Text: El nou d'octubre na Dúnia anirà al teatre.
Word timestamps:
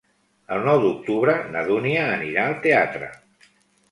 El 0.53 0.63
nou 0.67 0.79
d'octubre 0.85 1.35
na 1.57 1.61
Dúnia 1.67 2.07
anirà 2.15 2.45
al 2.47 2.55
teatre. 2.65 3.11